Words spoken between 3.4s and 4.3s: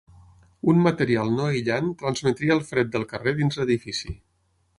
dins l'edifici.